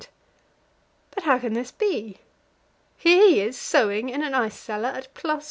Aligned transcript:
But 1.11 1.25
how 1.25 1.37
can 1.37 1.53
this 1.53 1.69
be? 1.71 2.17
Here 2.97 3.21
he 3.29 3.39
is, 3.39 3.55
sewing 3.55 4.09
in 4.09 4.23
an 4.23 4.33
ice 4.33 4.57
cellar 4.57 4.89
at 4.89 5.13
+50°. 5.13 5.39